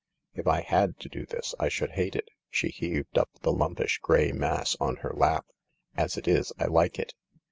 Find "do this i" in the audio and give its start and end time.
1.09-1.69